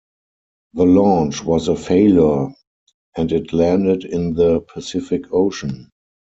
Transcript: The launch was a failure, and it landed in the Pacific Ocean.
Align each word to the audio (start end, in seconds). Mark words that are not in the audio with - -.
The 0.73 0.83
launch 0.85 1.43
was 1.43 1.67
a 1.67 1.75
failure, 1.75 2.47
and 3.15 3.31
it 3.31 3.53
landed 3.53 4.03
in 4.03 4.33
the 4.33 4.61
Pacific 4.61 5.25
Ocean. 5.31 5.91